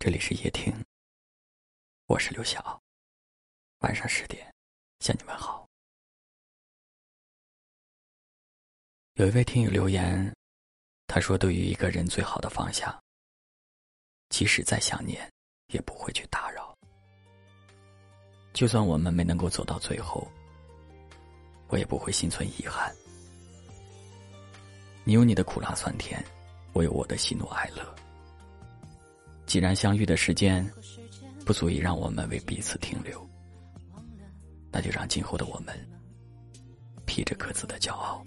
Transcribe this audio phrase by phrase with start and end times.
[0.00, 0.72] 这里是夜听，
[2.06, 2.80] 我是刘晓。
[3.80, 4.54] 晚上十点
[5.00, 5.66] 向你问好。
[9.14, 10.32] 有一位听友留言，
[11.08, 12.96] 他说：“对于一个人最好的放下，
[14.28, 15.28] 即使再想念，
[15.72, 16.72] 也不会去打扰。
[18.52, 20.30] 就算我们没能够走到最后，
[21.66, 22.94] 我也不会心存遗憾。
[25.02, 26.24] 你有你的苦辣酸甜，
[26.72, 27.84] 我有我的喜怒哀乐。”
[29.48, 30.64] 既然相遇的时间
[31.42, 33.26] 不足以让我们为彼此停留，
[34.70, 35.74] 那就让今后的我们
[37.06, 38.22] 披着各自的骄傲，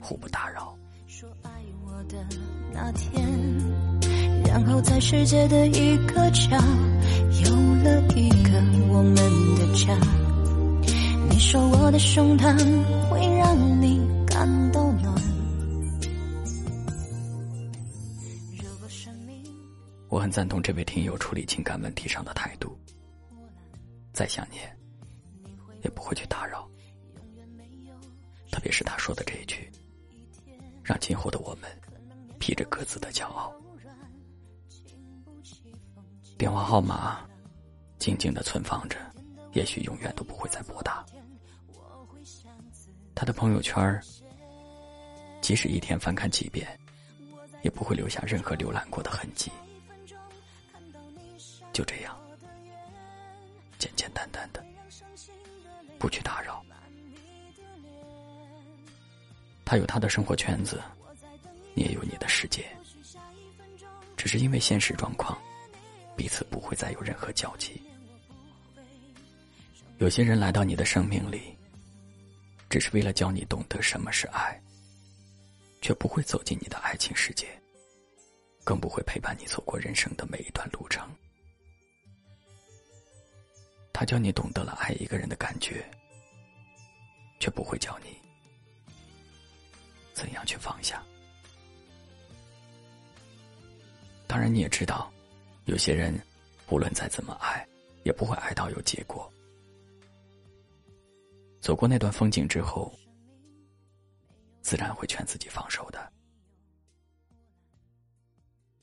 [0.00, 0.76] 互不打扰。
[1.06, 1.50] 说爱
[1.86, 2.26] 我的
[2.72, 3.24] 那天，
[4.44, 6.56] 然后在世界的一个角，
[7.44, 7.54] 有
[7.84, 8.50] 了一个
[8.88, 9.96] 我们的家。
[11.30, 12.52] 你说我的胸膛
[13.08, 15.29] 会让你感到暖。
[20.10, 22.76] 我很赞同这位听友处理情感问题上的态度。
[24.12, 24.76] 再想念，
[25.84, 26.68] 也不会去打扰。
[28.50, 29.70] 特别是他说的这一句，
[30.82, 31.70] 让今后的我们
[32.40, 33.54] 披着各自的骄傲。
[36.36, 37.24] 电话号码
[38.00, 38.96] 静静的存放着，
[39.52, 41.06] 也许永远都不会再拨打。
[43.14, 44.00] 他的朋友圈
[45.40, 46.66] 即使一天翻看几遍，
[47.62, 49.52] 也不会留下任何浏览过的痕迹。
[51.80, 52.14] 就这样，
[53.78, 54.62] 简简单单的，
[55.98, 56.62] 不去打扰。
[59.64, 60.78] 他有他的生活圈子，
[61.72, 62.66] 你也有你的世界。
[64.14, 65.40] 只是因为现实状况，
[66.18, 67.80] 彼此不会再有任何交集。
[69.96, 71.56] 有些人来到你的生命里，
[72.68, 74.60] 只是为了教你懂得什么是爱，
[75.80, 77.48] 却不会走进你的爱情世界，
[78.64, 81.08] 更不会陪伴你走过人生的每一段路程。
[84.00, 85.84] 他教你懂得了爱一个人的感觉，
[87.38, 88.18] 却不会教你
[90.14, 91.04] 怎样去放下。
[94.26, 95.12] 当然，你也知道，
[95.66, 96.18] 有些人
[96.70, 97.68] 无论再怎么爱，
[98.02, 99.30] 也不会爱到有结果。
[101.60, 102.90] 走过那段风景之后，
[104.62, 106.10] 自然会劝自己放手的。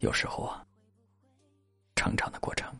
[0.00, 0.66] 有时候啊，
[1.96, 2.78] 成长的过程。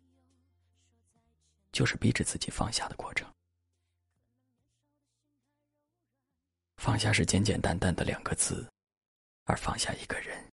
[1.72, 3.30] 就是逼着自己放下的过程。
[6.76, 8.70] 放下是简简单单的两个字，
[9.44, 10.48] 而放下一个人，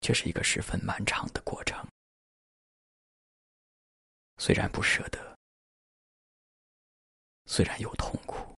[0.00, 1.84] 却是一个十分漫长的过程。
[4.38, 5.36] 虽然不舍得，
[7.46, 8.54] 虽然有痛苦，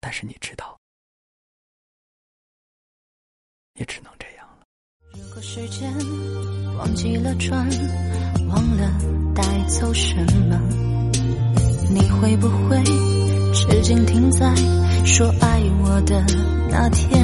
[0.00, 0.80] 但是你知道，
[3.74, 4.66] 也只能这样了。
[5.12, 6.57] 如果时间。
[6.78, 7.68] 忘记了转，
[8.48, 8.88] 忘了
[9.34, 10.14] 带走什
[10.48, 10.56] 么？
[11.90, 12.80] 你会不会
[13.52, 14.54] 至今停在
[15.04, 16.24] 说爱我的
[16.70, 17.20] 那天？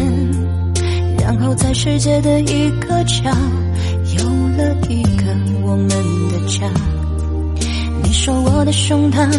[1.19, 3.31] 然后在世界的一个角，
[4.19, 4.25] 有
[4.57, 5.25] 了一个
[5.63, 6.69] 我们的家。
[8.03, 9.31] 你说我的胸膛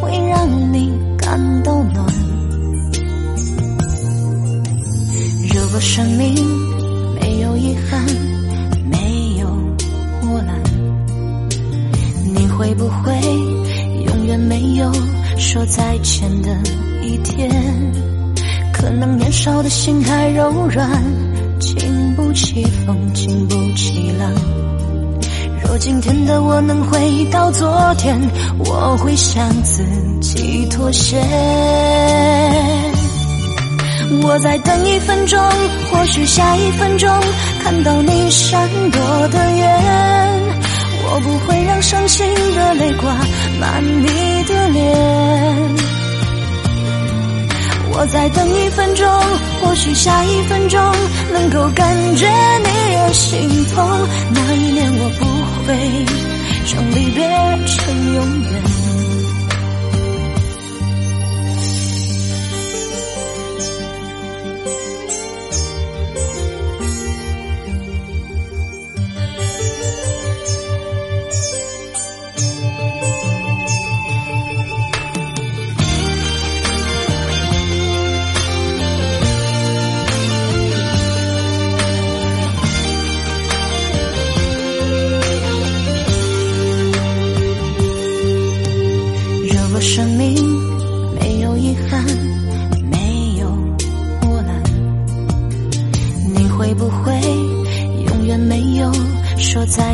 [0.00, 2.06] 会让你感到暖。
[5.54, 6.34] 如果生命
[15.52, 16.48] 说再见的
[17.02, 17.50] 一天？
[18.72, 20.88] 可能年少的心还柔软，
[21.60, 24.32] 经不起风，经不起浪。
[25.62, 28.18] 若今天的我能回到昨天，
[28.60, 29.84] 我会向自
[30.22, 31.20] 己妥协。
[34.22, 35.38] 我再等一分钟，
[35.90, 37.10] 或许下一分钟
[37.62, 40.42] 看到你闪躲的眼。
[41.04, 43.14] 我不会让伤心的泪挂
[43.60, 44.06] 满你
[44.44, 45.21] 的脸。
[47.94, 49.06] 我再等一分钟，
[49.60, 50.80] 或许下一分钟
[51.32, 52.26] 能够感觉
[52.58, 54.08] 你的心痛。
[54.34, 55.24] 那一年我不
[55.66, 55.76] 会
[56.66, 57.28] 将离别
[57.66, 59.11] 成永远。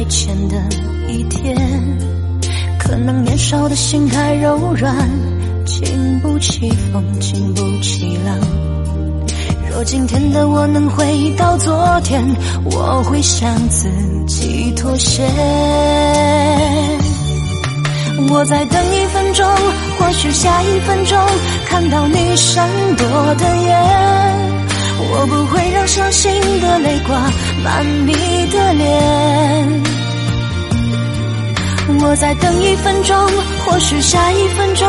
[0.08, 0.56] 前的
[1.08, 1.56] 一天。
[2.78, 4.96] 可能年少的心太柔软，
[5.66, 8.38] 经不起风，经不起浪。
[9.70, 12.24] 若今天的我能回到昨天，
[12.64, 13.88] 我会向自
[14.26, 15.22] 己妥协。
[18.30, 19.46] 我再等一分钟，
[19.98, 21.18] 或许下一分钟
[21.68, 23.78] 看到你闪躲的眼。
[25.10, 27.30] 我不会让伤心的泪挂
[27.62, 28.12] 满你
[28.50, 29.97] 的脸。
[32.00, 33.16] 我再等一分钟，
[33.64, 34.88] 或许下一分钟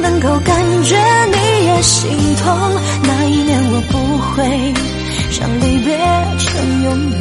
[0.00, 0.96] 能够感觉
[1.26, 2.56] 你也心痛。
[3.02, 3.98] 那一年我不
[4.30, 4.44] 会
[5.38, 5.98] 让离别
[6.38, 7.18] 成永远。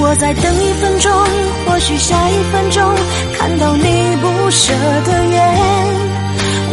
[0.00, 1.12] 我再等一分钟，
[1.66, 2.94] 或许下一分钟
[3.38, 4.72] 看到你不舍
[5.04, 5.34] 的眼。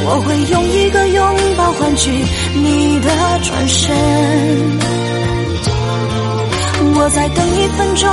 [0.04, 2.10] 我会用一个拥抱换取
[2.56, 3.10] 你的
[3.44, 3.96] 转身。
[7.14, 8.10] 再等一分钟，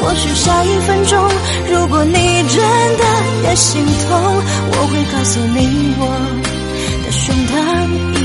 [0.00, 1.28] 或许下一分钟，
[1.70, 2.58] 如果你真
[2.96, 3.04] 的
[3.44, 6.06] 也心痛，我会告诉你我
[7.04, 8.15] 的胸膛。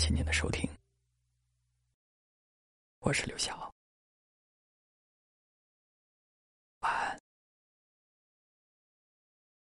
[0.00, 0.66] 谢您的收听，
[3.00, 3.70] 我是刘晓。